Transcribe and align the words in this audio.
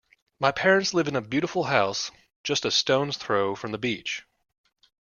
My 0.39 0.51
parents 0.51 0.95
live 0.95 1.07
in 1.07 1.15
a 1.15 1.21
beautiful 1.21 1.65
house 1.65 2.09
just 2.43 2.65
a 2.65 2.71
stone's 2.71 3.17
throw 3.17 3.55
from 3.55 3.71
the 3.71 3.77
beach. 3.77 4.23